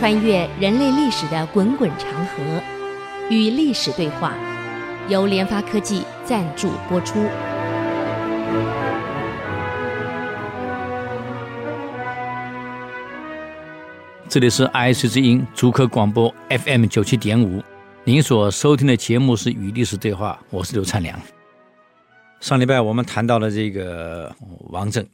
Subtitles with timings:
[0.00, 2.42] 穿越人类历史的滚滚长河，
[3.28, 4.32] 与历史对话，
[5.10, 7.22] 由联发科技赞助播出。
[14.26, 17.62] 这里是 IC 之音竹科广播 FM 九七点五，
[18.02, 21.20] 您所收听的节目是《与历史对话》，我是刘灿良。
[22.40, 24.34] 上礼拜我们谈到了这个
[24.70, 25.06] 王政，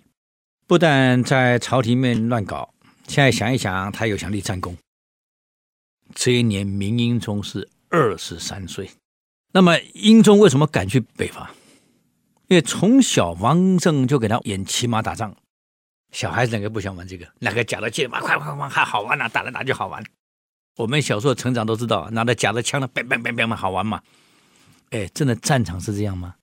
[0.68, 2.75] 不但在朝廷面乱搞。
[3.06, 4.76] 现在想一想，他又想立战功。
[6.14, 8.90] 这一年，明英宗是二十三岁。
[9.52, 11.50] 那么，英宗为什么敢去北伐？
[12.48, 15.34] 因为从小王政就给他演骑马打仗。
[16.12, 17.26] 小孩子哪个不想玩这个？
[17.40, 20.04] 哪个假的箭，快快快快，还好玩呢、打来打去好玩。
[20.76, 24.02] 我们小时候成长都知道，拿着假的枪的，砰砰砰砰嘛，好玩嘛。
[24.90, 26.36] 哎，真的战场是这样吗？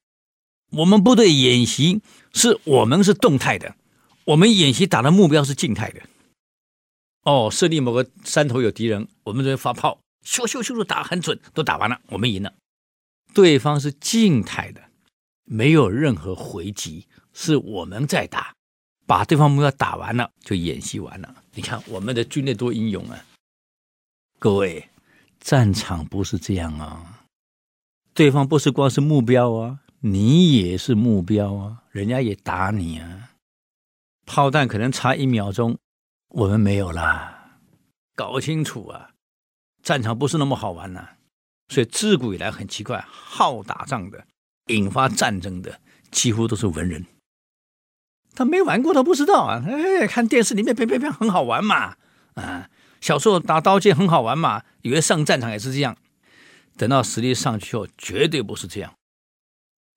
[0.72, 2.02] 我们部队演习
[2.34, 3.76] 是我们是动态的，
[4.26, 6.02] 我们演习打的目标是静态的。
[7.24, 12.54] 哦，设立某个山头有敌人，我们这边发炮，咻咻咻的打很准，都打完了，我们赢了。
[13.34, 14.82] 对方是静态的，
[15.46, 18.54] 没有任何回击，是我们在打，
[19.08, 21.36] 把对方目标打完了就演习完了。
[21.56, 23.26] 你看我们的军队多英勇啊！
[24.38, 24.90] 各位，
[25.40, 27.26] 战场不是这样啊，
[28.14, 33.32] 对方不是光是目标啊，你也是目标啊，人家也打你啊，
[34.26, 35.78] 炮弹可能差一秒钟。
[36.34, 37.60] 我们没有啦，
[38.16, 39.12] 搞清楚啊！
[39.84, 41.10] 战场不是那么好玩呐、
[41.68, 44.26] 所以自古以来很奇怪，好打仗的、
[44.68, 47.06] 引发战争的，几乎都是文人。
[48.34, 49.64] 他没玩过，他不知道啊！
[49.68, 51.98] 哎，看电视里面，啪啪啪，很好玩嘛！
[52.34, 52.68] 啊，
[53.00, 55.96] 小时候打刀剑很好玩嘛，以为上战场也是这样。
[56.76, 58.96] 等到实力上去后，绝对不是这样。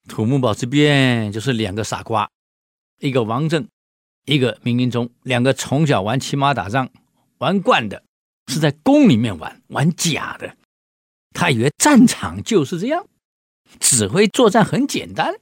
[0.07, 2.29] 土木堡之变就是两个傻瓜，
[3.01, 3.67] 一个王政。
[4.27, 6.91] 一个明英宗，两个从小玩骑马打仗
[7.39, 8.03] 玩惯的，
[8.49, 10.57] 是在宫里面玩玩假的。
[11.33, 13.07] 他以为战场就是这样，
[13.79, 15.35] 指挥作战很简单，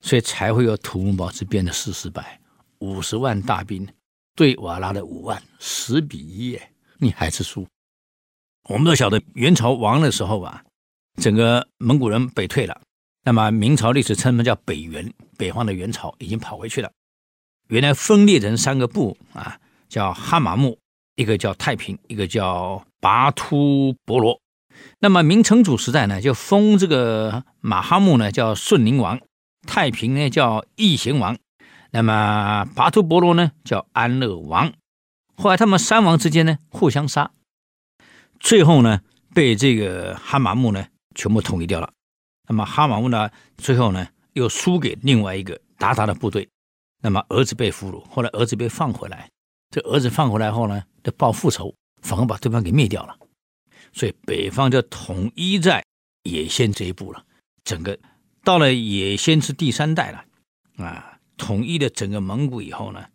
[0.00, 2.40] 所以才会有土木堡之变的事失败。
[2.80, 3.86] 五十万大兵
[4.34, 6.58] 对瓦剌的五万，十比一，
[6.98, 7.66] 你还是输。
[8.68, 10.64] 我们都晓得元朝亡的时候啊，
[11.20, 12.80] 整个蒙古人北退了，
[13.24, 16.90] 那么明朝历史称他们叫北元，北方的元朝已经跑回去了。
[17.70, 19.56] 原来分裂成三个部啊，
[19.88, 20.76] 叫哈马木，
[21.14, 24.40] 一个叫太平，一个叫拔突伯罗。
[24.98, 29.20] 那么明成祖时代呢，就封这个马哈木呢叫顺宁王，
[29.68, 31.38] 太平呢叫义贤王，
[31.92, 34.72] 那么拔突伯罗呢叫安乐王。
[35.36, 37.30] 后来他们三王之间呢互相杀，
[38.40, 39.00] 最后呢
[39.32, 41.92] 被这个哈马木呢全部统一掉了。
[42.48, 46.48] 那么哈马木呢最后呢又输给另外一个鞑靼的部队。
[47.00, 49.30] 那么儿子被俘虏，后来儿子被放回来。
[49.70, 53.16] 这儿子放回来后呢，就报复仇，反而把对方给灭掉了。
[53.92, 55.84] 所以北方就统一在
[56.24, 57.24] 也先这一步了。
[57.64, 57.98] 整个
[58.42, 60.24] 到了也先是第三代了
[60.84, 63.06] 啊，统一了整个蒙古以后呢，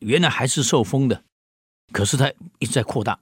[0.00, 1.22] 原来还是受封的，
[1.92, 3.20] 可是他一直在扩大，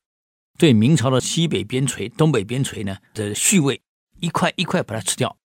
[0.59, 3.81] 对明朝的西北边陲、东北边陲呢的序位
[4.21, 5.37] 一块一块把它吃掉，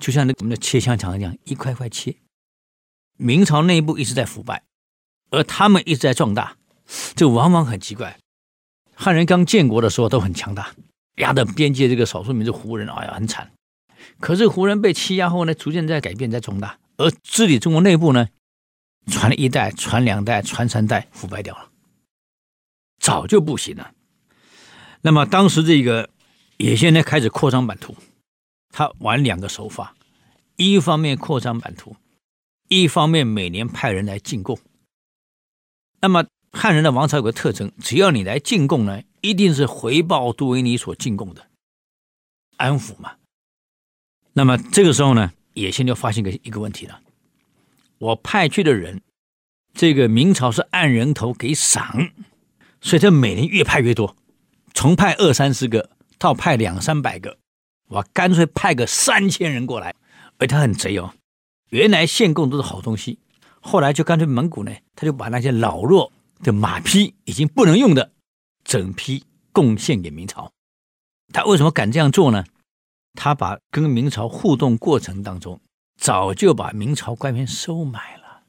[0.00, 2.16] 就像那我们的切香肠一样，一块块切。
[3.16, 4.62] 明朝内部一直在腐败，
[5.30, 6.56] 而他们一直在壮大，
[7.14, 8.18] 这往往很奇怪。
[8.94, 10.74] 汉人刚建国的时候都很强大，
[11.16, 13.50] 压的边界这个少数民族胡人，哎呀很惨。
[14.20, 18.28] 可是胡人被欺压后呢，逐渐在改变，在壮大，而治理中国内部呢，
[19.06, 21.70] 传了一代，传两代，传三代，腐败掉了，
[22.98, 23.92] 早就不行了。
[25.02, 26.10] 那么当时这个
[26.56, 27.96] 也现在开始扩张版图，
[28.70, 29.94] 他玩两个手法，
[30.56, 31.96] 一方面扩张版图。
[32.68, 34.58] 一方面每年派人来进贡，
[36.00, 41.46] 那么汉人的王朝有个特征，只要你来进贡呢，一定是回报多于你所进贡的，
[42.56, 43.16] 安抚嘛。
[44.32, 47.00] 那么这个时候呢，野心就发现个一个问题了，
[47.98, 49.00] 我派去的人，
[49.72, 52.10] 这个明朝是按人头给赏，
[52.80, 54.16] 所以他每年越派越多，
[54.74, 57.38] 从派二三十个到派两三百个，
[57.88, 59.94] 我干脆派个三千人过来，
[60.38, 61.14] 而他很贼哦。
[61.76, 63.18] 原来献贡都是好东西，
[63.60, 66.10] 后来就干脆蒙古呢，他就把那些老弱
[66.42, 68.12] 的马匹已经不能用的
[68.64, 70.50] 整批贡献给明朝。
[71.34, 72.46] 他为什么敢这样做呢？
[73.12, 75.60] 他把跟明朝互动过程当中，
[76.00, 78.44] 早就把明朝官员收买了，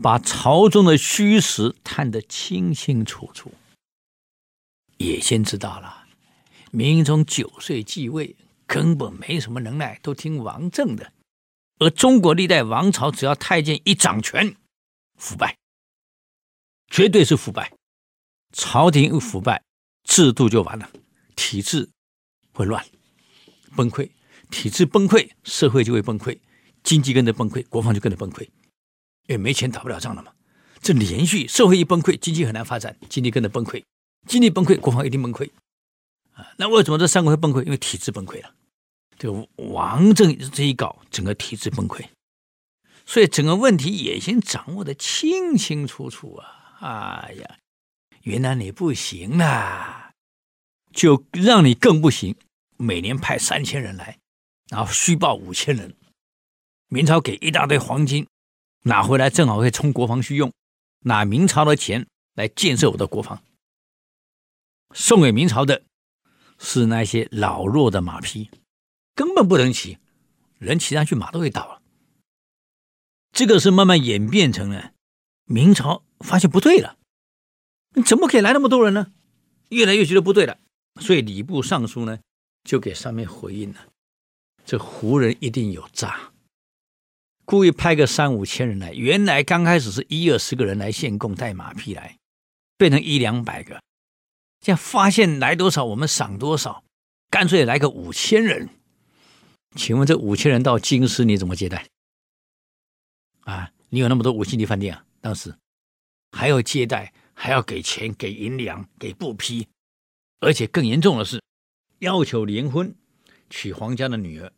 [0.00, 3.50] 把朝中的虚实探得清清楚楚。
[4.98, 6.04] 也先知道了，
[6.70, 8.36] 明宗九岁继位，
[8.68, 11.12] 根本没什么能耐，都听王政的。
[11.78, 14.56] 而中国历代王朝，只要太监一掌权，
[15.16, 15.56] 腐败，
[16.88, 17.72] 绝对是腐败。
[18.52, 19.62] 朝廷一腐败，
[20.04, 20.90] 制度就完了，
[21.34, 21.88] 体制
[22.52, 22.84] 会乱
[23.74, 24.10] 崩溃，
[24.50, 26.38] 体制崩溃，社会就会崩溃，
[26.82, 30.32] 经济跟着崩溃，国防就跟着崩溃，因为没钱打不了仗了嘛。
[30.80, 33.82] 这连续社会一崩溃，经济很难发展，经济跟着崩溃，
[34.28, 35.50] 经济崩溃，国防一定崩溃
[36.34, 36.52] 啊。
[36.58, 37.64] 那为什么这三个会崩溃？
[37.64, 38.54] 因为体制崩溃了。
[39.22, 39.30] 这
[39.70, 42.04] 王政这一搞，整个体制崩溃，
[43.06, 47.22] 所以整个问题野心掌握的清清楚楚啊！
[47.24, 47.58] 哎呀，
[48.22, 50.10] 原来你不行啊，
[50.92, 52.34] 就让你更不行。
[52.76, 54.18] 每年派三千人来，
[54.68, 55.94] 然后虚报五千人，
[56.88, 58.26] 明朝给一大堆黄金，
[58.82, 60.52] 拿回来正好可以充国防需用。
[61.04, 63.40] 拿明朝的钱来建设我的国防，
[64.92, 65.84] 送给明朝的
[66.58, 68.50] 是那些老弱的马匹，
[69.14, 69.98] 根本不能骑，
[70.58, 71.82] 人骑上去马都会倒了。
[73.32, 74.92] 这个是慢慢演变成了
[75.44, 76.98] 明朝发现不对了，
[77.94, 79.12] 你怎么可以来那么多人呢？
[79.70, 80.58] 越来越觉得不对了，
[81.00, 82.18] 所以礼部尚书呢
[82.62, 83.86] 就给上面回应了：
[84.64, 86.32] 这胡人一定有诈。
[87.44, 92.18] 故意派个三五千人来，原来刚开始是一二十个人来献贡带马匹来，
[92.76, 93.82] 变成一两百个，
[94.60, 96.84] 现在发现来多少我们赏多少，
[97.30, 98.68] 干脆来个五千人。
[99.74, 101.86] 请问这五千人到京师你怎么接待？
[103.44, 105.04] 啊，你有那么多五星级饭店啊？
[105.20, 105.54] 当时
[106.32, 109.66] 还要接待，还要给钱、给银两、给布匹，
[110.40, 111.42] 而且更严重的是
[112.00, 112.94] 要求联婚，
[113.50, 114.52] 娶皇家的女儿。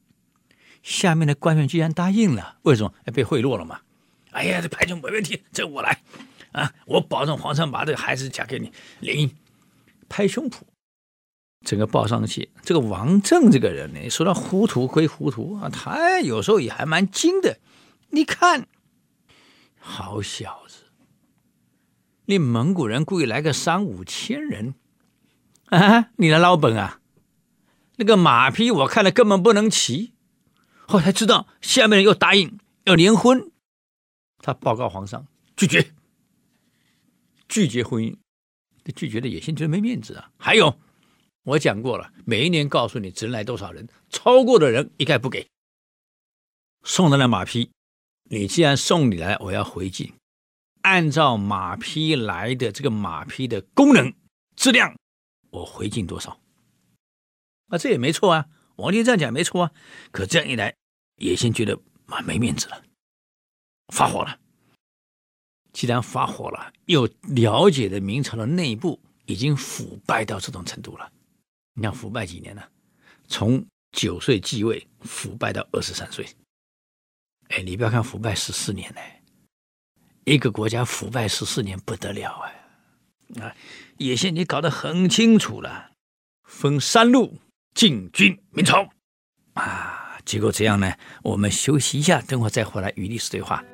[0.83, 2.93] 下面的官员居然答应了，为什么？
[3.13, 3.81] 被贿赂了嘛？
[4.33, 6.03] 哎呀，这排场没问题，这我来
[6.53, 6.75] 啊！
[6.87, 8.73] 我保证皇上把这个孩子嫁给你。
[9.01, 9.31] 联姻，
[10.09, 10.63] 拍胸脯，
[11.65, 12.51] 整个报上去。
[12.63, 17.59] 这个王政这个人呢，说他糊涂归糊涂啊，他有时候也还蛮精的。
[18.11, 18.69] 你看，
[19.79, 20.85] 好小子，
[22.27, 24.75] 你蒙古人故意来个三五千人
[25.67, 27.01] 啊，你来捞本啊？
[27.97, 30.15] 那个马匹我看了根本不能骑。
[30.87, 33.51] 后来知道，下面人又答应要联婚，
[34.39, 35.27] 他报告皇上
[35.57, 35.93] 拒绝，
[37.49, 38.17] 拒绝婚姻，
[38.85, 40.31] 这拒绝的野心真没面子啊！
[40.37, 40.79] 还有，
[41.45, 45.47] 我讲过了，每一年告诉你只能来多少人，超过的人一概不给。
[46.83, 47.71] 送来的马匹，
[48.31, 50.15] 你既然送你来，我要回敬，
[50.81, 54.15] 按照马匹来的这个马匹的功能
[54.57, 54.97] 质量，
[55.51, 56.41] 我回敬多少？
[57.69, 58.47] 啊，这也没错啊。
[58.77, 59.73] 王帝这样讲没错啊，
[60.11, 60.75] 可这样一来，
[61.17, 62.83] 野心觉得蛮没面子了，
[63.93, 64.41] 发火了。
[65.73, 71.13] 既然发火了，又了解的明朝的内部已经腐败到这种程度了。
[71.75, 72.69] 你看腐败几年了？
[73.29, 76.27] 从九岁继位，腐败到二十三岁。
[77.49, 79.01] 哎，你不要看腐败十四年呢，
[80.25, 82.51] 一个国家腐败十四年不得了啊！
[83.41, 83.57] 啊，
[83.99, 85.93] 野心你搞得很清楚了，
[86.45, 87.39] 分三路。
[87.75, 88.89] 进军明朝，
[89.55, 90.97] 啊，结果这样呢？
[91.25, 93.65] 我们休息一下，等会再回来与历史对话。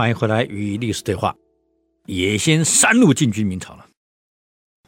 [0.00, 1.36] 欢迎回来与历史对话。
[2.06, 3.86] 也先三路进军明朝了。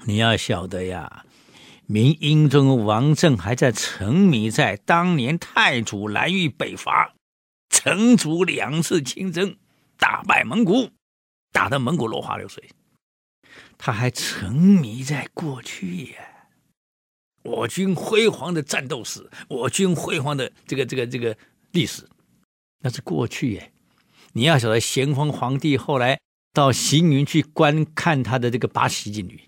[0.04, 1.26] 你要晓得呀，
[1.85, 7.12] 明英宗王政还在沉迷在当年太祖蓝玉北伐，
[7.69, 9.54] 成祖两次亲征，
[9.99, 10.88] 打败蒙古，
[11.52, 12.71] 打得蒙古落花流水。
[13.76, 16.21] 他还沉迷在过去呀，
[17.42, 21.37] 我军辉煌的战斗史，我军辉煌的这个这个这个
[21.73, 22.09] 历史，
[22.81, 23.72] 那是过去耶。
[24.35, 26.19] 你要晓得，咸丰皇帝后来
[26.55, 29.41] 到行云去观看他的这个八旗劲旅，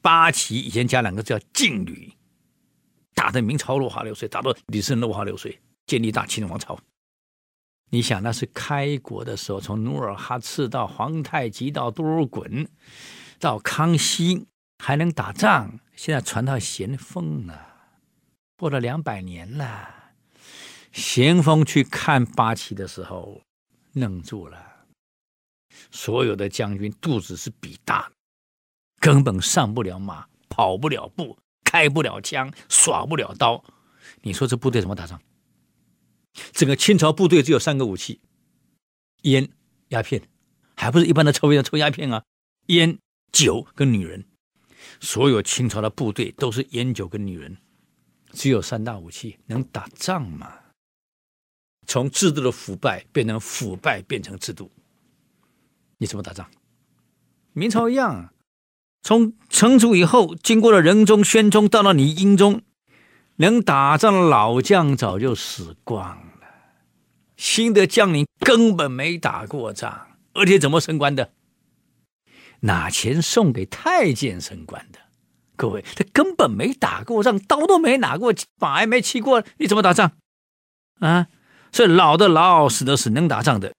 [0.00, 2.12] 八旗以前加两个字叫劲旅，
[3.14, 6.78] 打得明朝落花流水，打得李自成落花流水，建立大清王朝。
[7.90, 12.66] 你想，那是开国的时候，从努尔哈赤到皇太极到多尔衮，
[13.38, 14.46] 到康熙
[14.78, 17.76] 还能打仗，现在传到咸丰了，
[18.56, 20.12] 过了两百年了。
[20.92, 23.42] 咸丰去看八旗的时候。
[23.92, 24.86] 愣住了，
[25.90, 28.10] 所有的将军肚子是比大，
[29.00, 33.64] 根本上不了马，跑不了步，开不了枪，耍不了刀。
[34.22, 35.20] 你说这部队怎么打仗？
[36.52, 38.20] 整个清朝部队只有三个武器：
[39.22, 39.48] 烟、
[39.88, 40.22] 鸦片，
[40.76, 42.24] 还不是一般的抽烟、抽鸦片啊！
[42.66, 42.98] 烟、
[43.32, 44.24] 酒跟女人。
[45.00, 47.58] 所有清朝的部队都是烟酒跟女人，
[48.32, 50.52] 只有三大武器，能打仗吗？
[51.88, 54.70] 从制度的腐败变成腐败变成制度，
[55.96, 56.48] 你怎么打仗？
[57.54, 58.32] 明朝一样，
[59.02, 62.60] 从成祖以后，经过了仁宗、宣宗，到了你英宗，
[63.36, 66.46] 能打仗的老将早就死光了，
[67.38, 71.32] 新的将领根本没打过仗，而且怎么升官的？
[72.60, 74.98] 拿钱送给太监升官的。
[75.56, 80.12] 各位，他根本没打过仗，刀都没拿过，马也没骑过，你怎么打仗？
[81.00, 81.28] 啊，
[81.72, 83.72] 所以老的老，死的死，能打仗的。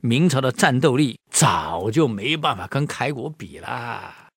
[0.00, 4.28] 明朝的战斗力早就没办法跟开国比了，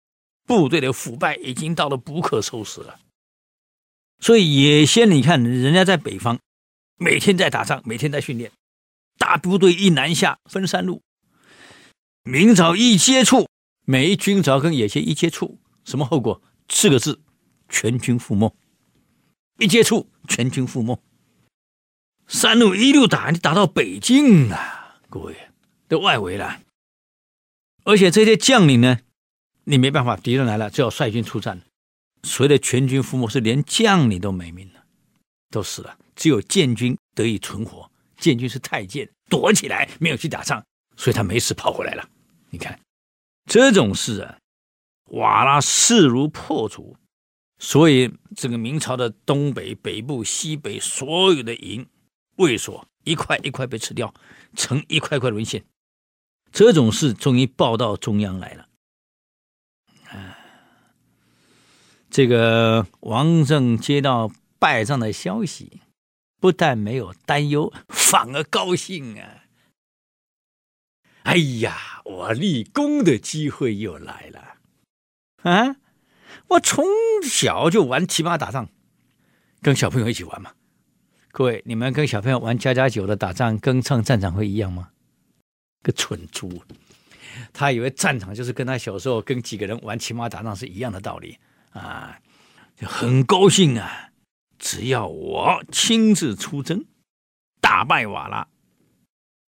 [0.46, 3.00] 部队的腐败已经到了不可收拾了。
[4.20, 6.39] 所以野先，你看人家在北方，
[6.98, 8.51] 每天在打仗，每天在训练，
[9.18, 11.01] 大部队一南下分三路。
[12.24, 13.48] 明朝一接触，
[13.86, 16.42] 每一军朝跟野先一接触，什么后果？
[16.70, 17.22] 四个字：
[17.70, 18.54] 全军覆没。
[19.60, 21.00] 一接触，全军覆没。
[22.27, 25.36] 三路一路打，你打到北京啊，各位
[25.88, 26.62] 的外围了。
[27.84, 29.00] 而且这些将领呢，
[29.63, 31.62] 你没办法，敌人来了就要率军出战。
[32.24, 34.84] 所谓的全军覆没，是连将领都没命了，
[35.50, 37.89] 都死了，只有建军得以存活。
[38.17, 40.63] 建军是太监，躲起来没有去打仗，
[40.96, 42.10] 所以他没事跑回来了。
[42.50, 42.79] 你看
[43.46, 44.38] 这种事啊。
[45.12, 46.98] 瓦剌势如破竹，
[47.60, 51.88] 所以这个明朝的东北、北部、西北所有的营
[52.38, 54.13] 卫所一块一块被吃掉，
[54.56, 55.63] 成一块块沦陷。
[56.51, 58.67] 这种事终于报到中央来了。
[60.10, 60.38] 啊，
[62.10, 65.82] 这个王政接到败仗的消息，
[66.39, 69.44] 不但没有担忧，反而高兴啊！
[71.24, 74.58] 哎呀，我立功的机会又来了。
[75.44, 75.75] 啊！
[76.50, 76.86] 我从
[77.24, 78.70] 小就玩骑马打仗，
[79.62, 80.53] 跟小朋友一起玩嘛。
[81.38, 84.89] 各位，你们跟小朋友玩家家酒的打仗，跟上战场会一样吗？
[85.84, 86.63] 个蠢猪！
[87.53, 91.38] 他以为战场就是跟他小时候跟几个人玩骑马打仗是一样的道理
[91.74, 92.17] 啊，
[92.75, 94.10] 就很高兴啊！
[94.58, 96.84] 只要我亲自出征，
[97.62, 98.48] 打败瓦剌，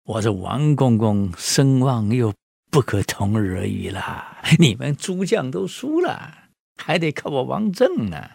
[0.05, 2.33] 我这王公公声望又。
[2.71, 8.31] 不可同日而语了，你们诸将都输了，还得靠我王政呢。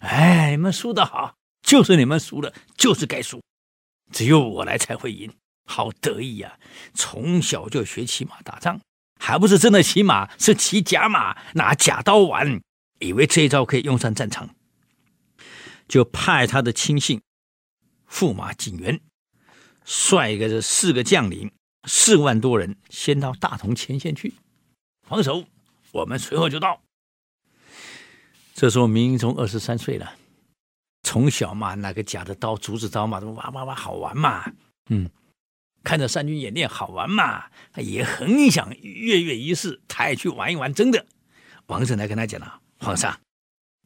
[0.00, 1.34] 哎，你们输得好，
[1.66, 3.42] 就是你们输了，就是该输。
[4.12, 5.28] 只有我来才会赢，
[5.64, 6.56] 好得意呀！
[6.94, 8.80] 从小就学骑马打仗，
[9.18, 12.60] 还不是真的骑马，是骑假马，拿假刀玩，
[13.00, 14.54] 以为这一招可以用上战场，
[15.88, 17.20] 就派他的亲信
[18.08, 19.00] 驸马景元
[19.84, 21.50] 率个这四个将领。
[21.88, 24.34] 四万多人先到大同前线去，
[25.02, 25.44] 防守，
[25.92, 26.80] 我们随后就到。
[28.54, 30.14] 这时候明英宗二十三岁了，
[31.06, 34.44] 从小嘛，拿个假的刀、竹子刀嘛，都哇哇哇好玩嘛，
[34.90, 35.08] 嗯，
[35.84, 41.06] 看着三军演练好玩嘛，他也很想跃跃欲试，他也去玩一玩真的。
[41.66, 43.20] 王振来跟他讲了，皇上，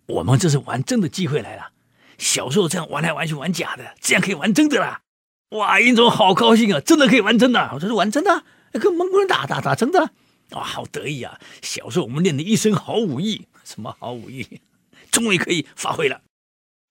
[0.07, 1.73] 我们这是玩真的机会来了，
[2.17, 5.03] 小时候这样玩来玩去玩假的，这样可以玩真的啦。
[5.51, 6.81] 哇，英宗好高兴啊！
[6.81, 10.11] 真的可以玩真的，我说是玩真的，跟蒙古人打打打真的，
[10.53, 11.39] 哇，好得意啊！
[11.61, 14.63] 小时候我们练的一身好武艺，什么好武艺，
[15.11, 16.23] 终于可以发挥了，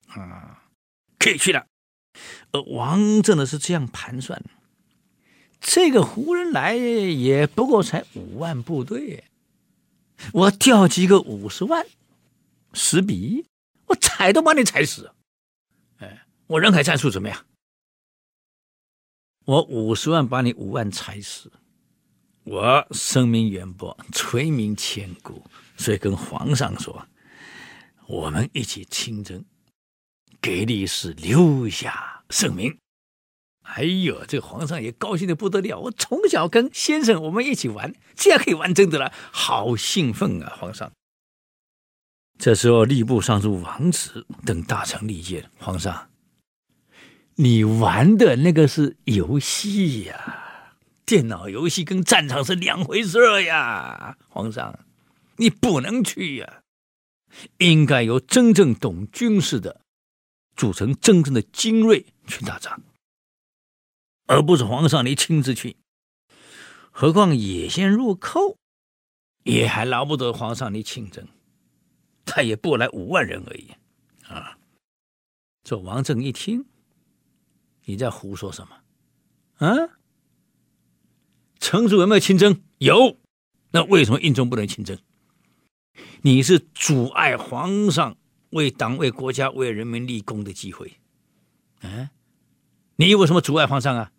[0.10, 0.64] 啊，
[1.18, 1.66] 可以去了。
[2.52, 4.44] 而王政的是这样盘算：
[5.62, 9.24] 这个胡人来也不过才五万部队，
[10.34, 11.86] 我调集个五十万，
[12.74, 13.46] 十比一，
[13.86, 15.12] 我踩都把你踩死。
[15.98, 17.46] 哎，我人海战术怎么样？
[19.46, 21.52] 我五十万把你五万踩死，
[22.44, 25.44] 我声名远播，垂名千古，
[25.78, 27.08] 所以跟皇上说，
[28.08, 29.44] 我们一起亲征，
[30.42, 32.78] 给历史留下盛名。
[33.64, 35.80] 哎呦，这个皇上也高兴的不得了。
[35.80, 40.58] 我从小跟先生我们一起玩，现在可以玩真的了，好兴奋啊！
[40.60, 40.92] 皇上，
[42.40, 46.10] 这时候吏部尚书王直等大臣力谏，皇上。
[47.36, 50.74] 你玩的那个是游戏呀，
[51.06, 54.80] 电脑游戏跟战场是两回事呀，皇上，
[55.38, 56.62] 你不能去呀，
[57.60, 59.82] 应该由真正懂军事的
[60.60, 62.82] 组成真正的精锐去打仗，
[64.26, 65.78] 而不是皇上你亲自去。
[66.92, 68.58] 何况野先入寇，
[69.46, 71.26] 也还劳不得皇上你亲征，
[72.26, 73.70] 他也不来五万人而已
[74.28, 74.58] 啊。
[75.64, 76.66] 这王政一听。
[77.86, 79.66] 你在胡说什么？
[79.66, 79.98] 啊？
[81.62, 82.62] 城主有没有亲征？
[82.80, 83.18] 有。
[83.72, 85.00] 那为什么英宗不能亲征？
[86.22, 88.18] 你是阻碍皇上
[88.52, 91.00] 为党、为国家、为人民立功的机会。
[91.82, 92.10] 嗯，
[92.96, 94.12] 你有什么阻碍皇上啊？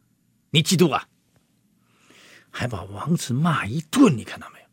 [0.50, 1.08] 你嫉妒啊？
[2.50, 4.66] 还把王子骂一顿，你看到没有？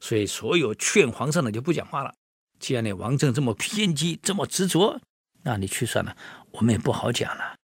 [0.00, 2.14] 所以所有劝皇上的就不讲话了。
[2.58, 5.00] 既然你王政这么偏激，这么执着，
[5.42, 6.16] 那你去算了，
[6.52, 7.56] 我们也不好讲了。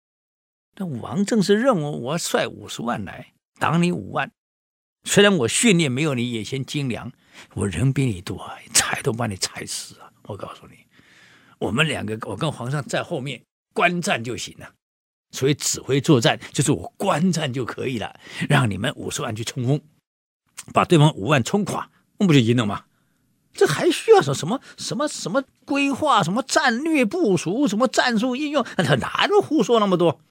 [0.75, 4.31] 那王政是认为，我率五十万来挡你五万。
[5.03, 7.12] 虽然我训练没有你野心精良，
[7.53, 10.07] 我人比你多，踩都把你踩死啊！
[10.27, 10.86] 我告诉你，
[11.57, 13.41] 我们两个，我跟皇上在后面
[13.74, 14.72] 观战就行了。
[15.31, 18.17] 所以指挥作战就是我观战就可以了，
[18.48, 19.81] 让你们五十万去冲锋，
[20.74, 22.86] 把对方五万冲垮，那不就赢了吗？
[23.53, 28.63] 这还需要说什么什么什么规划、什么战略部署、什么战术应用？
[28.63, 30.22] 他哪能胡说那么多？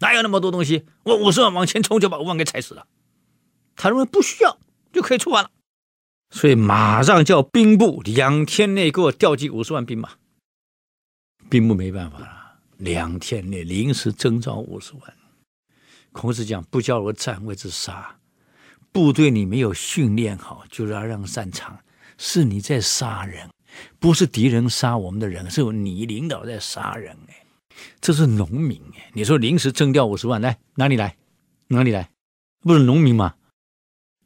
[0.00, 0.84] 哪有那么多东西？
[1.04, 2.86] 我五十万往前冲，就把五万给踩死了。
[3.76, 4.58] 他认为不需要
[4.92, 5.50] 就可以出发了，
[6.32, 10.08] 所以马上叫兵部两天内给我调集五十万兵马。
[11.48, 12.28] 兵部没办法了。
[12.78, 15.14] 两天内临时征召五十万，
[16.10, 18.16] 孔子讲：“不教而战，谓之杀。”
[18.90, 21.78] 部队你没有训练好，就要让战场，
[22.18, 23.48] 是你在杀人，
[24.00, 27.16] 不是敌人杀我们的人，是你领导在杀人。
[27.28, 27.46] 哎，
[28.00, 31.16] 这是农民哎，你说临时征调五十万，来哪里来？
[31.68, 32.10] 哪里来？
[32.60, 33.34] 不是农民吗？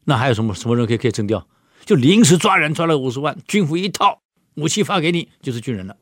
[0.05, 1.47] 那还有什么什么人可以可以征调？
[1.87, 4.21] 就临时抓人，抓了五十万，军服一套，
[4.55, 5.95] 武器发给你，就是军人了。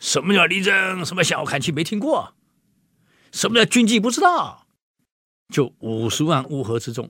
[0.00, 1.04] 什么叫立正？
[1.04, 2.34] 什么小看齐没听过？
[3.30, 4.66] 什么叫军纪不知道？
[5.54, 7.08] 就五十万乌合之众，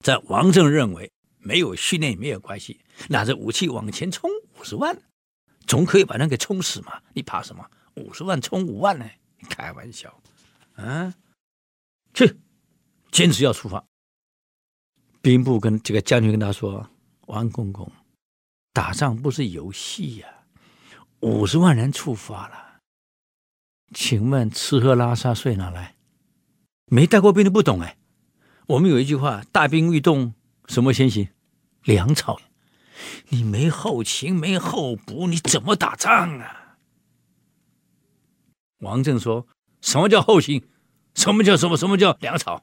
[0.00, 5.00] 在王政认为没有训练也没有关系，拿着武器往前冲五十万，
[5.64, 7.00] 总可以把人给冲死嘛？
[7.14, 7.64] 你怕什么？
[7.94, 9.08] 五十万冲五万呢？
[9.48, 10.20] 开玩笑，
[10.74, 11.14] 啊？
[12.12, 12.36] 去，
[13.12, 13.86] 坚持要出发。
[15.22, 16.88] 兵部跟这个将军跟他说
[17.26, 17.90] ：“王公公，
[18.72, 20.28] 打仗不是游戏呀。”
[21.20, 22.80] 五十万人出发了，
[23.94, 25.94] 请问吃喝拉撒睡哪来？
[26.86, 27.96] 没带过兵的不懂哎。
[28.66, 30.34] 我们有一句话：大兵欲动，
[30.66, 31.28] 什么先行？
[31.82, 32.40] 粮草。
[33.28, 36.78] 你没后勤，没后补，你怎么打仗啊？
[38.80, 39.46] 王政说
[39.80, 40.68] ：“什么叫后勤？
[41.14, 41.76] 什么叫什么？
[41.76, 42.62] 什么叫粮草？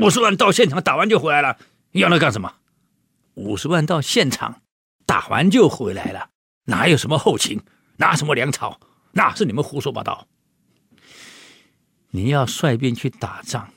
[0.00, 1.58] 五十万到现场打完就回来了，
[1.92, 2.57] 要那干什么？
[3.38, 4.62] 五十万到现场
[5.06, 6.30] 打完就回来了，
[6.64, 7.60] 哪有什么后勤？”
[8.00, 8.78] 拿什么粮草？
[9.10, 10.28] 那是你们胡说八道。
[12.10, 13.72] 你要率兵去打仗，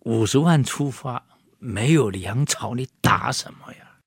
[0.00, 1.24] 五十万出发，
[1.58, 4.00] 没有粮草，你打什么呀？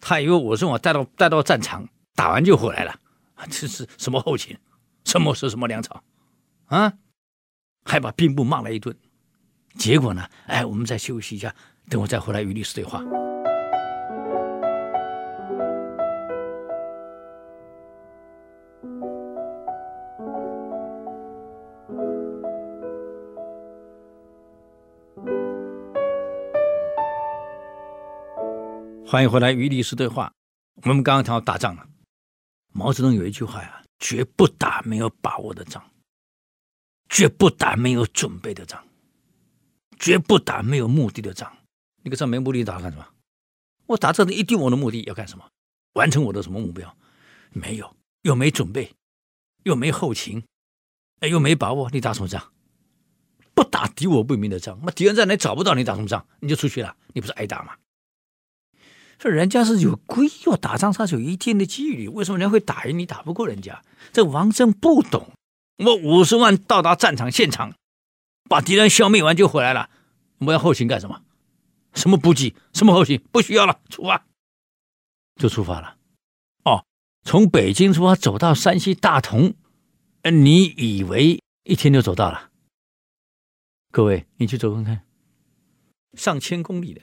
[0.00, 2.98] 他以为我是我带到带到战场，打完就回来了。
[3.50, 4.56] 这是什么后勤？
[5.04, 6.02] 什么是什么粮草？
[6.66, 6.94] 啊！
[7.84, 8.96] 还把兵部骂了一顿。
[9.78, 10.26] 结果呢？
[10.46, 11.54] 哎，我们再休息一下，
[11.90, 13.02] 等我再回来与律师对话。
[29.14, 30.32] 欢迎回来与历史对话。
[30.82, 31.86] 我们刚刚谈到打仗了。
[32.72, 35.88] 毛泽东有一句话呀：“绝不打没有把握的仗，
[37.08, 38.84] 绝不打没有准备的仗，
[40.00, 41.56] 绝不打没有目的的仗。”
[42.02, 43.06] 你个仗没目的打干什么？
[43.86, 45.48] 我打仗一定我的目的要干什么？
[45.92, 46.96] 完成我的什么目标？
[47.52, 48.96] 没有，又没准备，
[49.62, 50.42] 又没后勤，
[51.20, 52.52] 哎，又没把握，你打什么仗？
[53.54, 56.26] 不打敌我不明的仗，那敌人在哪找不到你，打什么仗？
[56.40, 57.76] 你就出去了，你不是挨打吗？
[59.24, 63.06] 这人家是有规划，打仗他是有一定的纪律，为什么人家会打赢你？
[63.06, 63.82] 打不过人家？
[64.12, 65.30] 这王政不懂。
[65.78, 67.72] 我五十万到达战场现场，
[68.50, 69.88] 把敌人消灭完就回来了。
[70.40, 71.22] 我们要后勤干什么？
[71.94, 72.54] 什么补给？
[72.74, 73.18] 什么后勤？
[73.32, 74.26] 不需要了，出发
[75.36, 75.96] 就出发了。
[76.66, 76.84] 哦，
[77.22, 79.54] 从北京出发走到山西大同，
[80.30, 82.50] 你以为一天就走到了？
[83.90, 85.06] 各位，你去走看看，
[86.12, 87.00] 上千公里的。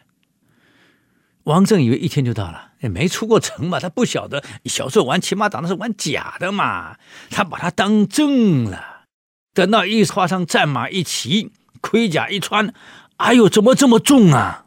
[1.44, 4.44] 王正以为一天就到了，也没出过城嘛，他不晓得。
[4.66, 6.98] 小时候玩骑马打那是玩假的嘛，
[7.30, 9.06] 他把它当真了。
[9.54, 11.52] 等到一跨上战马一骑，
[11.82, 12.74] 盔甲一穿，
[13.18, 14.66] 哎呦，怎么这么重啊？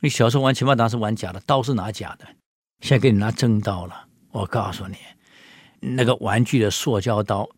[0.00, 2.26] 你小时候玩骑马打是玩假的，刀是拿假的，
[2.80, 4.06] 现在给你拿真刀了。
[4.32, 4.96] 我告诉你，
[5.80, 7.48] 那个玩具的塑胶刀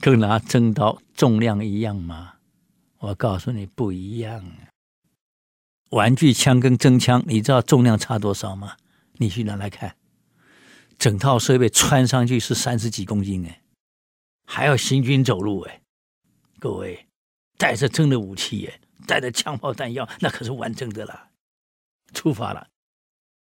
[0.00, 2.34] 跟拿真刀重量一样吗？
[2.98, 4.44] 我告诉你，不一样。
[5.92, 8.76] 玩具枪跟真枪，你知道重量差多少吗？
[9.18, 9.94] 你去拿来看，
[10.98, 13.60] 整套设备穿上去是三十几公斤哎，
[14.46, 15.82] 还要行军走路哎。
[16.58, 17.06] 各位，
[17.58, 21.28] 带着真的武器哎，带着枪炮弹药，那可是完整的了。
[22.14, 22.68] 出发了，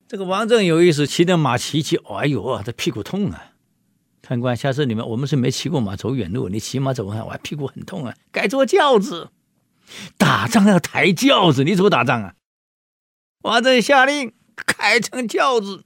[0.08, 3.53] 这个王正有意思，骑着马骑骑，哎呦，这屁股痛啊！
[4.21, 9.29] 看官，下次你们我们是没骑过马走远路，你骑马走完，我屁股很痛啊，改坐轿子。
[10.17, 12.35] 打仗要抬轿子，你怎么打仗啊？
[13.41, 15.83] 王正下令开成轿子，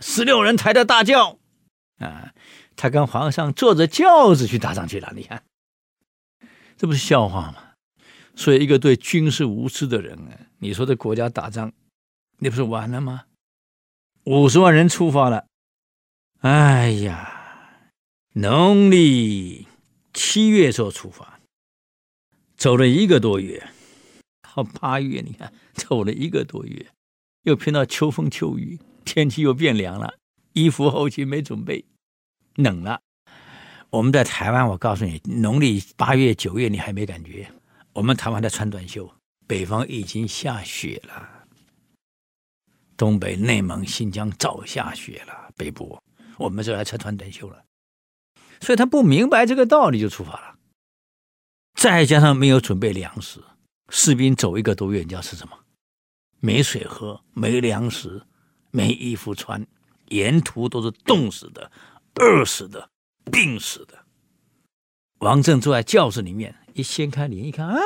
[0.00, 1.38] 十六人抬着大轿
[1.98, 2.32] 啊，
[2.76, 5.12] 他跟皇上坐着轿子去打仗去了。
[5.14, 5.42] 你看，
[6.76, 7.74] 这不是笑话吗？
[8.34, 11.70] 所以，一个对军事无知的人啊，你说这国家打仗，
[12.38, 13.24] 那不是完了吗？
[14.24, 15.46] 五十万人出发了，
[16.40, 17.90] 哎呀，
[18.32, 19.68] 农历
[20.14, 21.38] 七月时候出发。
[22.62, 23.60] 走了一个多月，
[24.54, 26.86] 到八月，你看走了一个多月，
[27.42, 30.14] 又碰到秋风秋雨，天气又变凉了，
[30.52, 31.84] 衣服后期没准备，
[32.54, 33.00] 冷了。
[33.90, 37.50] 我们在台湾，我告诉你，农历八月九月你还没感觉，
[37.94, 39.12] 我们台湾在穿短袖，
[39.48, 41.28] 北方已经下雪了，
[42.96, 46.00] 东北、内蒙、新疆早下雪了，北部。
[46.38, 47.64] 我们这还穿穿短袖了，
[48.60, 50.51] 所以他不明白这个道理就出发了。
[51.82, 53.40] 再加上没有准备粮食，
[53.88, 55.58] 士兵走一个多月，你知道吃什么？
[56.38, 58.22] 没水喝，没粮食，
[58.70, 59.66] 没衣服穿，
[60.06, 61.72] 沿途都是冻死的、
[62.14, 62.88] 饿死的、
[63.32, 63.98] 病死的。
[65.18, 67.80] 王正坐在轿子里面，一掀开帘一看啊，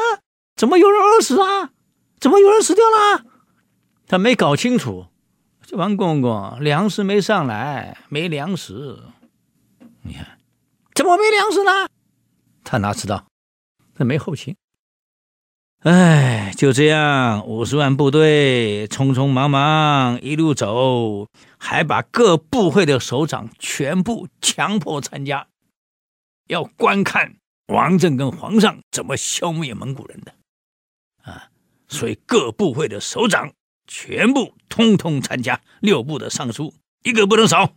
[0.57, 1.73] 怎么有人饿死啊？
[2.21, 3.25] 怎么有人死掉了？
[4.07, 5.07] 他没搞清楚，
[5.65, 9.05] 这王公公粮食没上来，没粮食。
[10.03, 10.39] 你看，
[10.95, 11.89] 怎么没粮食呢？
[12.63, 13.27] 他哪知道？
[13.99, 14.55] 那没后勤，
[15.81, 21.29] 哎，就这样，五十万部队匆匆忙忙一路走，
[21.59, 25.47] 还把各部会的首长全部强迫参加，
[26.49, 27.37] 要观看
[27.69, 30.35] 王振跟皇上怎么消灭蒙古人的，
[31.23, 31.49] 啊，
[31.89, 33.53] 所以各部会的首长
[33.87, 37.73] 全部通通参加，六部的尚书一个不能少。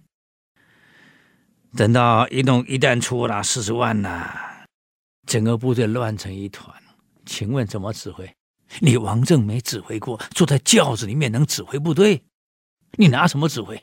[1.77, 4.48] 等到一动一旦出了四十万呐。
[5.29, 6.75] 整个部队乱成一团，
[7.23, 8.35] 请问怎么指挥？
[8.79, 12.23] 你王正没指挥过，坐在轿子里面能指挥部队？
[12.93, 13.79] 你拿什么指挥？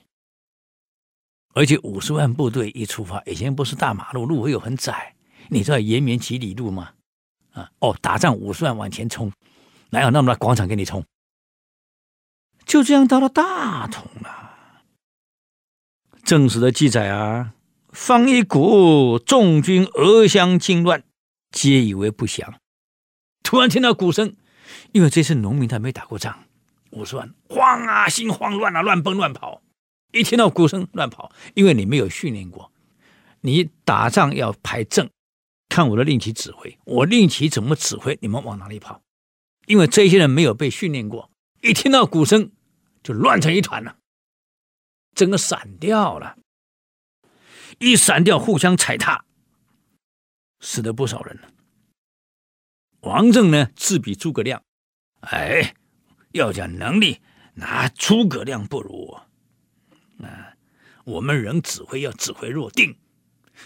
[1.55, 5.15] 而且五十万部队一出发，以前不是大马路，路会有很窄，
[5.49, 6.95] 你知道延绵几里路吗？
[7.53, 9.31] 啊，哦，打仗五十万往前冲，
[9.91, 11.05] 哪有那么大广场给你冲？
[12.65, 14.83] 就这样到了大同了。
[16.25, 17.55] 正史的记载啊，
[17.93, 21.05] 方一鼓，众军俄相惊乱。
[21.57, 22.61] 皆以为不祥，
[23.43, 24.37] 突然听到鼓声，
[24.93, 26.45] 因为这次农民他没打过仗，
[26.91, 29.63] 五十万慌啊，心慌乱啊，乱奔乱跑。
[30.13, 32.71] 一听到鼓声乱跑，因为你没有训练过，
[33.41, 35.09] 你打仗要排阵，
[35.71, 39.01] 看我的令旗指挥，我令旗怎么指挥，你们往哪里跑？
[39.65, 41.31] 因为这些人没有被训练过，
[41.63, 42.53] 一听到鼓声
[43.03, 43.97] 就乱成一团了，
[45.15, 46.37] 整个散掉了，
[47.79, 49.25] 一散掉互相踩踏。
[50.61, 51.49] 死了不少人呢。
[53.01, 54.63] 王正呢，自比诸葛亮，
[55.21, 55.77] 哎，
[56.33, 57.21] 要讲能力，
[57.55, 59.17] 那诸葛亮不如我。
[60.25, 60.57] 啊，
[61.05, 62.99] 我们人指挥要指挥若定，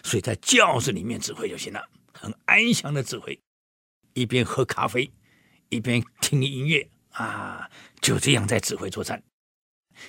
[0.03, 3.41] 所以在轿子里面指挥就行了，很安详的指挥，
[4.13, 5.11] 一边喝咖啡，
[5.69, 9.23] 一边听音乐啊，就这样在指挥作战。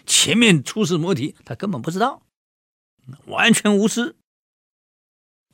[0.06, 2.26] 前面出什么问题，他根本不知道，
[3.28, 4.16] 完全无知。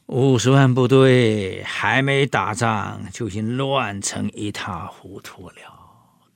[0.07, 5.55] 五十万部队还没打仗，就已经乱成一塌糊涂了。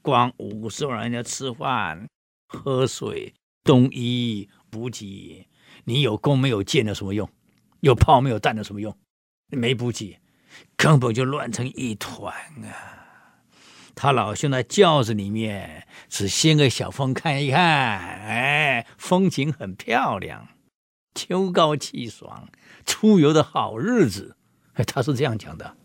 [0.02, 2.06] 光五十万人家吃饭、
[2.50, 5.48] 喝水、冬衣补给，
[5.86, 7.30] 你有弓没有箭有什么用？
[7.80, 8.94] 有炮没有弹有什么用？
[9.48, 10.20] 没补给，
[10.76, 12.34] 根本就乱成一团
[12.66, 13.56] 啊！
[13.96, 20.50] 他老兄在轿子里面只掀个小风看一看，哎，风景很漂亮。
[21.14, 22.50] 秋高气爽，
[22.86, 24.36] 出游的好日子，
[24.74, 25.78] 哎他是这样讲的。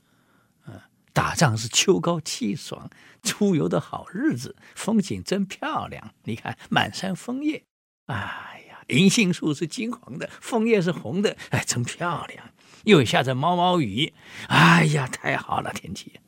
[0.66, 0.80] 嗯，
[1.12, 2.88] 打仗是秋高气爽，
[3.22, 6.14] 出游的好日子，风景真漂亮。
[6.24, 7.64] 你看，满山枫叶，
[8.06, 12.50] 哎呀，银杏树是金黄的，枫叶是红的，哎，真漂亮。
[12.84, 14.14] 又下着毛毛雨，
[14.48, 16.20] 哎呀，太好了天气。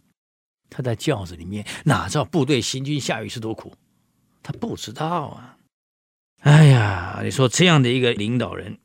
[0.69, 3.75] 他在轿子里面，哪知道部队行军下雨是多苦？
[4.43, 5.57] 他不知道啊。
[6.41, 8.79] 哎呀，你说这样的一个领导人。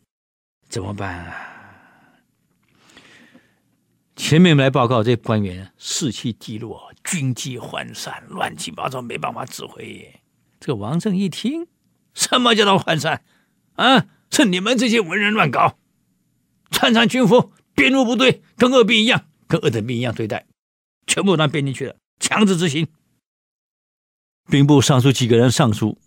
[0.73, 1.36] 怎么办啊？
[4.15, 10.19] 前面来报告，这官员士气低落，军纪涣散，乱七八糟，没办法指挥。
[10.59, 11.67] 这个王正一听，
[12.15, 13.23] 什么叫做涣散？
[13.75, 15.77] 啊，是你们这些文人乱搞，
[16.71, 20.47] 穿上军服，编入部队，跟恶兵一样，跟二等兵一样对待，
[21.05, 22.88] 全部让编进去了，强制执行。
[24.49, 25.99] 兵部尚书几个人上书，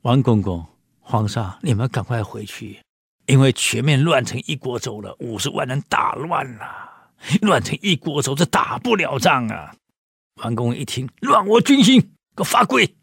[0.00, 0.64] 王公公、
[0.98, 2.80] 皇上，你们赶快回去。
[3.28, 6.66] 因为全面乱成一锅粥了，五十万人大乱了，
[7.42, 9.74] 乱成一锅粥，这打不了仗啊！
[10.36, 12.96] 王公一听，乱我军心，给我发跪，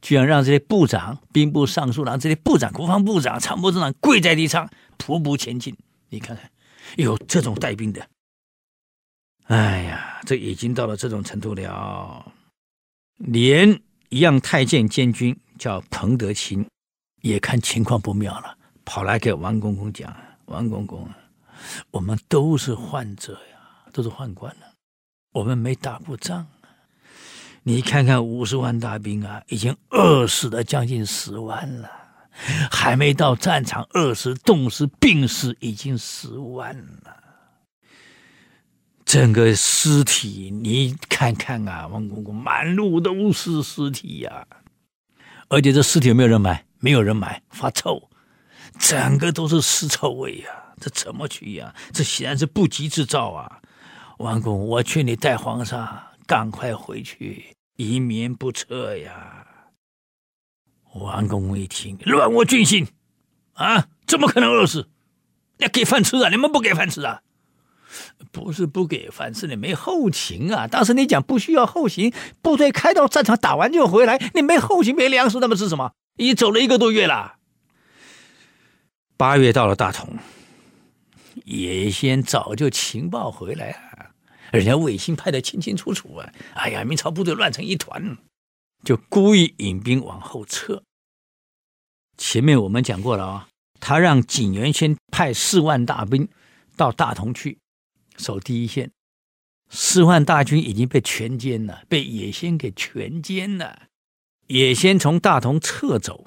[0.00, 5.76] 居然让这些部长、兵部尚书郎、这些部长、国防部长、参谋长跪在地上，徒步前进。
[6.10, 6.48] 你看看，
[6.96, 8.08] 有这种带兵的，
[9.46, 12.32] 哎呀，这已经到了这种程度了。
[13.16, 16.64] 连一样太监监军叫彭德清，
[17.22, 21.06] 也看情况不妙了，跑来给王公公讲：“王公公，
[21.90, 23.58] 我们都是患者呀，
[23.92, 24.66] 都是宦官呢，
[25.32, 26.46] 我们没打过仗。”
[27.64, 31.90] 你看看五十万大兵啊，已经饿死了将近十万了，
[32.70, 37.16] 还没到战场饿死、冻死、病死已经十万了。
[39.04, 44.46] 整个尸体你看看啊，王公公满路都是尸体呀、
[45.48, 46.64] 而且这尸体有没有人买？
[46.78, 48.08] 没有人买，发臭，
[48.78, 51.74] 整个都是尸臭味呀、这怎么去呀？
[51.92, 53.60] 这显然是不吉之兆啊！
[54.18, 57.56] 王公，我劝你带皇上赶快回去。
[57.76, 59.46] 以免不测呀！
[60.94, 62.88] 王公一听，乱我军心
[63.52, 63.88] 啊！
[64.06, 64.88] 怎么可能饿死？
[65.58, 66.30] 那给饭吃啊！
[66.30, 67.20] 你们不给饭吃啊？
[68.32, 70.66] 不是不给饭吃，你没后勤啊！
[70.66, 75.92] 当时你讲不需要后勤，部队开到战场打完就回来，你没后勤没粮食，那么吃什么？
[76.16, 77.34] 已走了一个多月了。
[79.16, 80.18] 八月到了大同，
[81.44, 84.10] 野先早就情报回来了。
[84.52, 86.32] 人家卫星拍得清清楚楚啊！
[86.54, 88.18] 哎呀，明朝部队乱成一团，
[88.84, 90.82] 就故意引兵往后撤。
[92.18, 93.48] 前面我们讲过了啊，
[93.80, 96.28] 他让景元先派四万大兵
[96.76, 97.58] 到大同去
[98.18, 98.90] 守第一线，
[99.70, 103.84] 四万大军已经被全歼了，被野先给全歼了。
[104.48, 106.26] 野先从大同撤走，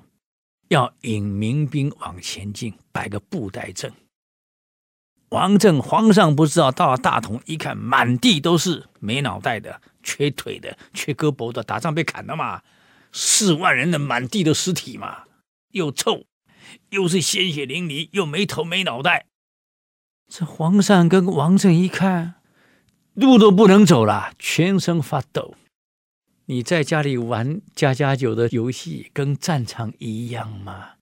[0.70, 3.92] 要引民兵往前进，摆个布袋阵。
[5.30, 12.62] 王政皇上不知道，到了大同一看，满地都是没脑袋的、缺腿的、缺胳膊的，打仗被砍了嘛，
[13.12, 15.24] 四万人的满地的尸体嘛，
[15.72, 16.26] 又臭，
[16.90, 19.26] 又是鲜血淋漓，又没头没脑袋。
[20.32, 22.36] 这皇上跟王政一看，
[23.16, 25.56] 路都不能走了，全身发抖。
[26.50, 30.94] 你在家里玩家家酒的游戏，跟战场一样吗？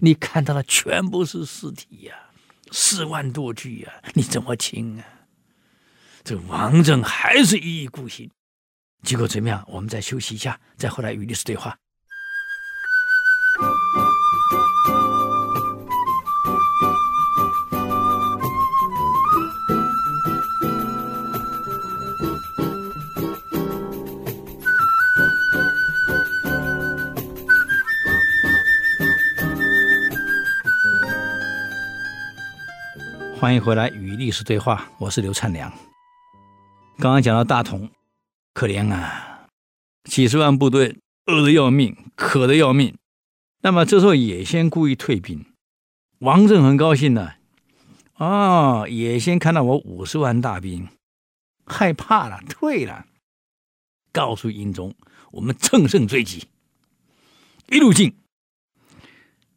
[0.00, 2.34] 你看到的全部是尸体呀、啊。
[2.72, 5.04] 四万多具呀、你怎么清啊？
[6.24, 8.28] 这王正还是一意孤行，
[9.04, 9.64] 结果怎么样？
[9.68, 11.78] 我们再休息一下，再回来与律师对话。
[33.40, 35.72] 欢迎回来与历史对话，我是刘灿良。
[36.98, 37.88] 刚刚讲到大同，
[38.52, 39.46] 可怜啊，
[40.02, 42.96] 几十万部队饿得要命，渴得要命。
[43.60, 45.46] 那么这时候野先故意退兵，
[46.18, 47.30] 王政很高兴呢、
[48.14, 48.82] 啊。
[48.82, 50.88] 哦，野先看到我五十万大兵，
[51.64, 53.06] 害怕了，退了，
[54.10, 54.96] 告诉英宗，
[55.30, 56.48] 我们乘胜追击，
[57.68, 58.16] 一路进。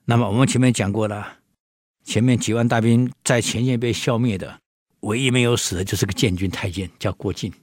[0.06, 1.41] 那么我们前面讲过了。
[2.04, 4.60] 前面几万大兵在前线被消灭的，
[5.02, 7.54] 唯一没有死的就是个建军太监，叫郭靖，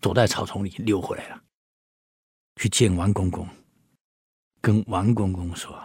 [0.00, 1.42] 躲在草丛里溜回来了，
[2.56, 3.46] 去见王公公，
[4.60, 5.78] 跟王公公说：“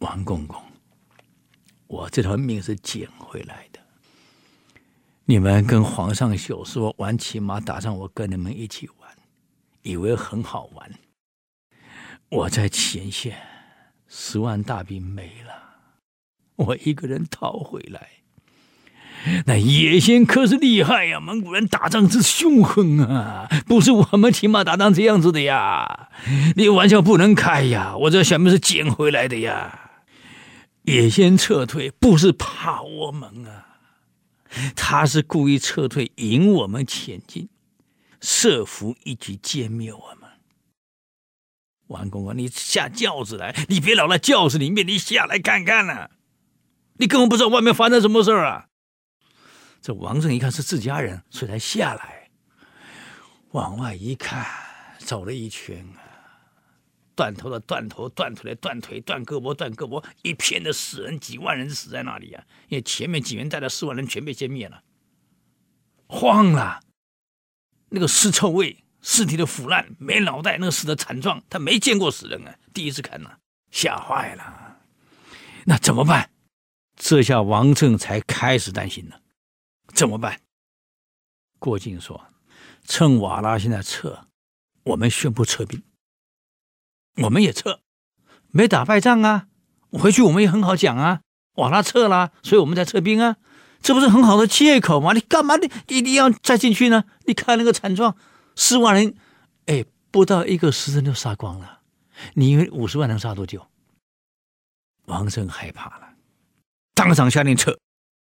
[0.00, 0.62] 王公公，
[1.86, 3.80] 我这条命是捡回来的。
[5.24, 9.16] 你们跟皇上秀说玩骑马打仗，我跟你们一起玩，
[9.82, 10.92] 以为很好玩。
[12.28, 13.36] 我在前线，
[14.06, 15.64] 十万大兵没了。”
[16.66, 18.08] 我一个人逃回来，
[19.44, 21.20] 那野先可是厉害呀！
[21.20, 26.10] 蒙古人打仗之凶狠啊，不是我们骑马打仗这样子的呀！
[26.56, 27.96] 你玩笑不能开呀！
[27.96, 30.00] 我这小命是捡回来的呀！
[30.84, 33.80] 野先撤退不是怕我们啊，
[34.76, 37.48] 他是故意撤退引我们前进，
[38.20, 40.30] 设伏一举歼灭我们。
[41.88, 46.10] 王公公，你下轿子来，你别老在轿子里面，你下来看看啊！
[46.98, 48.68] 你根本不知道外面发生什么事儿啊！
[49.82, 52.30] 这王正一看是自家人，所以才下来。
[53.52, 54.46] 往外一看，
[54.98, 56.02] 走了一圈啊，
[57.14, 62.44] 断头的断头，断腿的断腿，断胳膊断胳膊，一片的死人，几万人死在那里、啊！
[62.68, 64.82] 因为前面几员带的四万人全被歼灭了，
[66.06, 66.80] 慌了。
[67.90, 73.38] 那个尸臭味，尸体的腐烂，没脑袋，那个死的惨状，他没见过死人啊，第一次看呐、
[73.70, 74.78] 吓坏了。
[75.64, 76.28] 那怎么办？
[76.96, 79.20] 这下王政才开始担心了，
[79.94, 80.40] 怎么办？
[81.58, 82.26] 郭靖说
[82.84, 84.26] ：“趁瓦剌现在撤，
[84.84, 85.82] 我们宣布撤兵。
[87.22, 87.80] 我们也撤，
[88.50, 89.48] 没打败仗啊，
[89.90, 91.20] 回去我们也很好讲啊。
[91.54, 93.36] 瓦剌撤了，所以我们才撤兵啊，
[93.80, 95.12] 这不是很好的借口吗？
[95.12, 97.04] 你干嘛你一定要再进去呢？
[97.26, 98.16] 你看那个惨状，
[98.54, 99.14] 四万人，
[99.66, 101.80] 哎，不到一个时辰就杀光了。
[102.34, 103.66] 你以为五十万能杀多久？”
[105.06, 106.05] 王政害怕了。
[106.96, 107.78] 当场下令撤，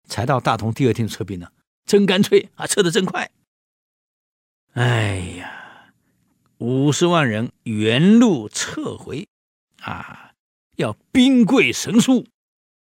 [0.06, 1.50] 才到大同第二天撤兵呢，
[1.84, 3.28] 真干脆啊，撤得真快。
[4.74, 5.92] 哎呀，
[6.58, 9.26] 五十万人原路撤回，
[9.80, 10.34] 啊，
[10.76, 12.28] 要兵贵神速，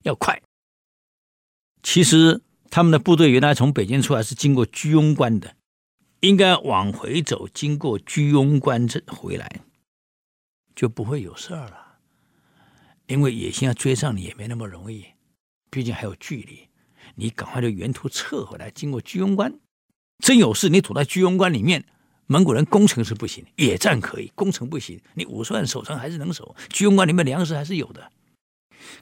[0.02, 0.42] 要快。
[1.82, 5.56] 其实他们的部队原来从北京出来是经过居庸关的，
[6.20, 9.62] 应该往回走，经过居庸关这回来，
[10.76, 12.00] 就不会有事儿了。
[13.06, 15.06] 因为野心要追上你也没那么容易。
[15.70, 16.68] 毕竟还有距离，
[17.14, 19.52] 你赶快就原途撤回来，经过居庸关。
[20.18, 21.84] 真有事，你躲在居庸关里面，
[22.26, 25.00] 蒙古人攻城是不行，野战可以，攻城不行。
[25.14, 28.10] 你五十万守城还是能守，居庸关里面粮食还是有的。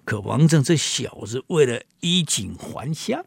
[0.04, 3.24] 可王政这小子为了衣锦还乡，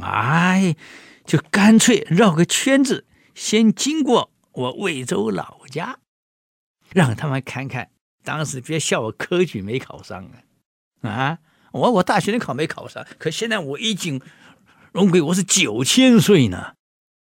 [0.00, 0.76] 哎，
[1.24, 5.98] 就干脆绕个圈子，先经过我魏州老家，
[6.90, 7.90] 让他们看看。
[8.24, 10.24] 当时别笑我科举没考上
[11.00, 11.38] 啊，啊！
[11.72, 14.20] 我我大学里考没考上，可现在我已经
[14.92, 16.74] 荣归，我是九千岁呢。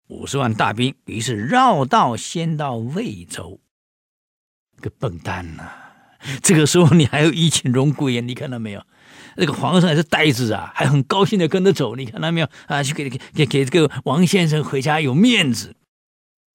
[0.09, 3.61] 五十万大兵，于是绕道先到魏州。
[4.80, 5.68] 个笨蛋呐、
[6.42, 8.20] 这个时候你还有一群荣归呀？
[8.20, 8.85] 你看到没有？
[9.37, 11.96] 那个皇上还是呆子啊，还很高兴的跟着走。
[11.96, 12.48] 你看到没有？
[12.66, 15.74] 啊，去给给给给这个王先生回家有面子。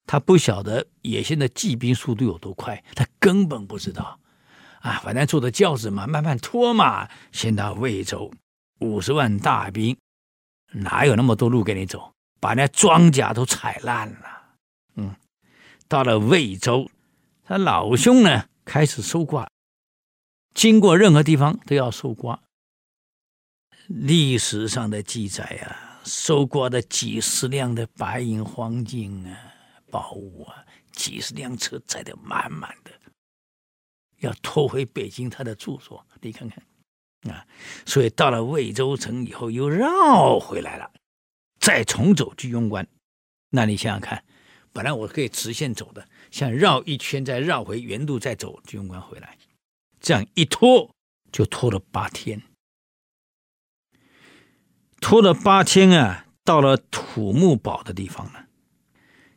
[0.07, 4.19] 他不晓得野先的骑兵速度有多快，他根本不知道。
[4.81, 8.31] 啊，反正坐着轿子嘛，慢慢拖嘛，先到魏州。
[8.79, 9.95] 五十万大兵，
[10.71, 12.11] 哪有那么多路给你走？
[12.39, 14.41] 把那庄稼都踩烂了。
[14.95, 15.15] 嗯，
[15.87, 16.89] 到了魏州，
[17.45, 19.47] 他老兄呢开始搜刮，
[20.55, 22.41] 经过任何地方都要搜刮。
[23.85, 29.37] 历史上的记载啊，搜刮的几十辆的白银黄金啊，
[29.91, 32.91] 宝物啊，几十辆车载得满满的。
[34.21, 36.63] 要拖回北京他的住所， 你看看，
[37.31, 37.45] 啊，
[37.85, 40.91] 所以到了魏州城以后又绕回来了，
[41.59, 42.87] 再重走居庸关。
[43.49, 44.23] 那你想想看，
[44.71, 49.37] 本来我可以直线走的，想绕一圈再绕回原路再走居庸关回来，
[49.99, 50.89] 这样一拖
[51.31, 52.41] 就拖了八天，
[54.99, 58.47] 拖了八天啊，到了土木堡的地方了。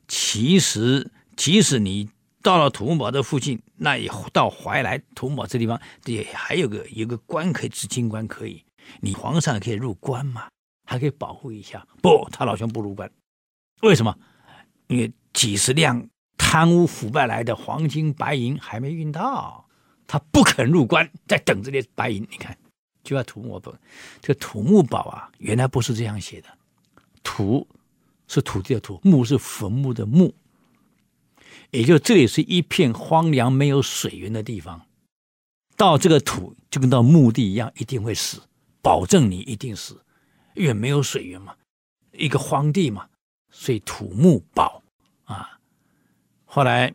[0.06, 2.10] 其实，即使你。
[2.42, 8.62] 到了土木堡的附近，那也到怀来土木堡这地方，也还有个有个关可以执金关可以，
[9.00, 10.48] 你皇上可以入关嘛，
[10.86, 11.86] 还可以保护一下。
[12.00, 13.10] 不，他老兄不入关，
[13.82, 14.16] 为什么？
[14.86, 19.66] 因为几十辆贪污腐败来的黄金白银还没运到，
[20.06, 22.22] 他不肯入关，在等这些白银。
[22.30, 22.56] 你看，
[23.02, 23.74] 就要土木堡，
[24.20, 26.48] 这土木堡啊，原来不是这样写的，
[27.22, 27.66] 土
[28.28, 30.32] 是土地的土，木是坟墓的墓。
[31.74, 34.86] 也就这里是一片荒凉、没有水源的地方，
[35.76, 38.40] 到这个土就跟到墓地一样，一定会死，
[38.80, 40.00] 保证你一定死，
[40.54, 41.56] 因为没有水源嘛，
[42.12, 43.08] 一个荒地嘛，
[43.50, 44.80] 所以土木堡
[45.24, 45.58] 啊，
[46.44, 46.94] 后来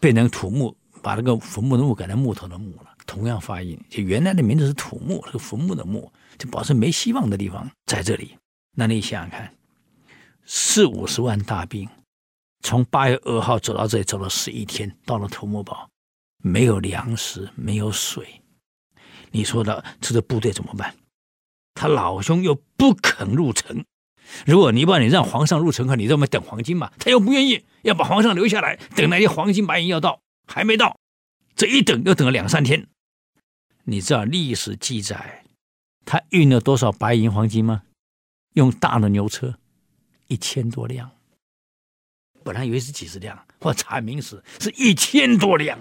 [0.00, 8.36] 变成土木，把那个坟墓的墓改成木头的木了，同样发音，就原来的名字是土木，这个坟墓的墓，就保证没希望的地方在这里。
[8.74, 9.54] 那你想想看，
[10.44, 11.88] 四五十万大兵。
[12.62, 15.88] 从八月二号走到这里，走了十一天，到了土木堡，
[16.42, 18.42] 没有粮食，没有水。
[19.30, 20.94] 你说的这个部队怎么办？
[21.74, 23.84] 他老兄又不肯入城。
[24.44, 26.92] 如果你把你让皇上入城，可你这么等黄金嘛？
[26.98, 30.98] 他又不愿意，要把皇上留下来，等那些黄金白银要到，还没到，
[31.56, 32.88] 这一等又等了两三天。
[33.84, 35.44] 你知道历史记载，
[36.04, 37.84] 他运了多少白银黄金吗？
[38.54, 39.58] 用大的牛车，
[40.26, 41.12] 一千多辆。
[42.48, 45.78] 本来以为是几十辆，我查明史是一千多辆。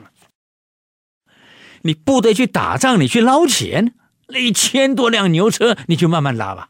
[1.84, 3.96] 你部队去打仗，你去捞钱，
[4.28, 6.70] 那一千多辆牛车，你就慢慢拉吧。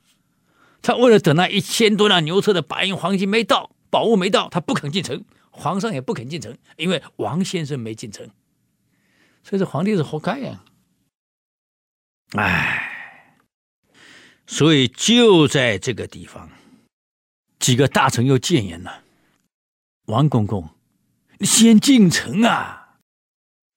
[0.83, 8.29] 他为了等那一千多辆牛车的白银黄金没到，宝物没到，他不肯进城，皇上也不肯进城，因为王先生没进城，
[9.43, 10.63] 所以这皇帝是活该呀。
[12.33, 13.35] 哎，
[14.45, 16.51] 所以就在这个地方，
[17.57, 19.05] 几个大臣又谏言了。
[20.07, 20.69] 王公公，
[21.41, 22.95] 先进城啊！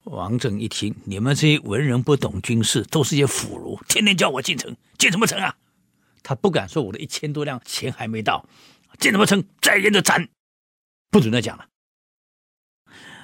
[0.05, 5.57] 王震一听，你们这些文人不懂军事，都是些腐儒，天天叫我进城，进什么城啊？
[6.23, 8.49] 他不敢说我的一千多辆钱还没到，
[9.01, 9.43] 进什么城？
[9.61, 10.29] 再严的斩，
[11.11, 11.67] 不准再讲了。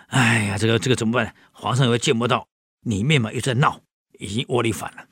[0.08, 1.32] 哎呀，这个这个怎么办？
[1.52, 2.48] 皇上又见不到，
[2.80, 3.80] 里面嘛又在闹，
[4.18, 5.06] 已经窝里反了。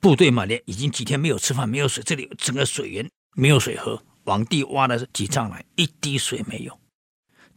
[0.00, 6.78] 部队嘛连已经几天没有吃饭，没有水，这里整个水源没有水喝，往地挖了几丈来，一滴水没有。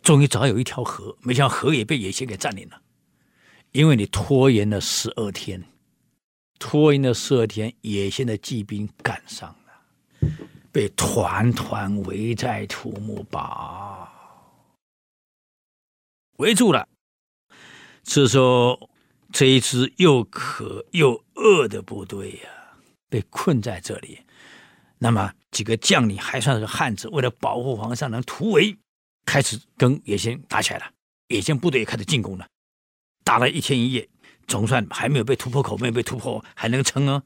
[0.02, 2.82] 终于找到有一条河，没想到河也被野先给占领了。
[3.72, 5.64] 因为你拖延了十二天，
[6.58, 10.28] 拖延了十二天，野先的骑兵赶上了，
[10.72, 14.10] 被团团围在土木堡，
[16.38, 16.88] 围住了。
[18.04, 18.90] 这时候，
[19.32, 22.50] 这一支又渴又饿的部队呀、
[23.08, 24.20] 被困在这里。
[24.98, 28.76] 那么几个将领还算是汉子，为了保护皇上，能突围，
[29.30, 30.86] 开始跟野先打起来了。
[31.28, 32.48] 野先部队也开始进攻了。
[33.24, 34.10] 打了一天一夜，
[34.48, 37.22] 总算还没有被突破口，没有被突破，还能撑啊。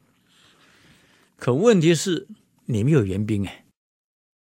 [1.37, 2.27] 可问题是，
[2.65, 3.63] 你没有援兵哎，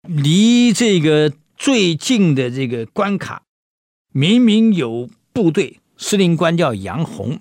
[0.01, 3.43] 离这个最近的这个关卡，
[4.11, 7.39] 明明有部队，司令官叫杨洪，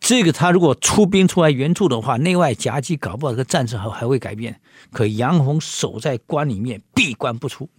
[0.00, 4.60] 这个他如果出兵出来援助的话，内外夹击，搞不好这个战事还还会改变。
[4.90, 7.70] 可杨洪守在关里面，闭关不出。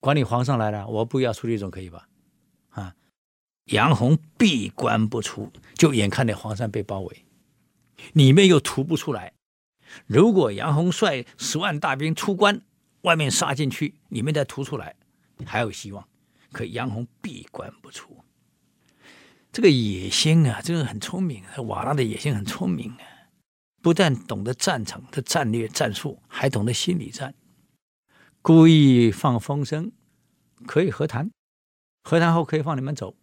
[0.00, 2.08] 管理皇上来了，我不要出去总可以吧？
[2.70, 2.94] 啊。
[3.66, 7.24] 杨洪闭关不出，就眼看着皇上被包围，
[8.14, 9.32] 里面又突不出来。
[10.06, 12.62] 如果杨洪率十万大兵出关，
[13.02, 14.96] 外面杀进去，里面再突出来，
[15.44, 16.08] 还有希望。
[16.50, 18.16] 可杨洪闭关不出，
[19.52, 21.44] 这个野心啊，这个很聪明。
[21.68, 23.04] 瓦剌的野心很聪明啊，
[23.80, 27.32] 不但懂得战场的战略战术，还懂得心理战。
[28.42, 29.92] 故意放风声，
[30.66, 31.30] 可以和谈，
[32.02, 33.16] 和谈后可以放你们走。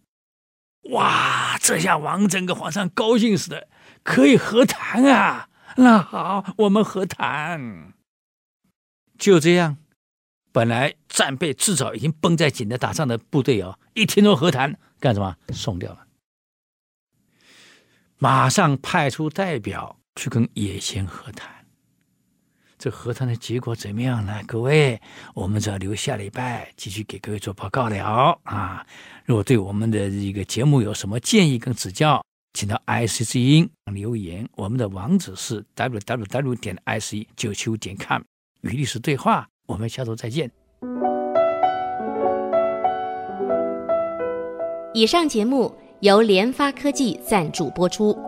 [0.90, 1.58] 哇！
[1.60, 3.68] 这下王震跟皇上高兴死了，
[4.02, 5.50] 可以和谈啊！
[5.76, 7.92] 那好，我们和谈。
[9.18, 9.76] 就这样，
[10.52, 15.36] 本来战备至少已经绷在紧的打仗的部队哦，一听说和谈，干什么？
[15.52, 16.06] 松掉了。
[18.16, 21.57] 马上派出代表去跟野先和谈。
[22.78, 24.40] 这和谈的结果怎么样呢？
[24.46, 25.00] 各位，
[25.34, 28.86] 我们只要留下礼拜继续给各位做报告了啊！
[29.24, 32.22] 如果对我们的一个节目有什么建议跟指教，
[32.52, 34.48] 请到 IC 之音留言。
[34.54, 38.22] 我们的网址是 www 点 ic 九七五点 com。
[38.60, 40.50] 与历史对话，我们下周再见。
[44.94, 48.27] 以上节目由联发科技赞助播出。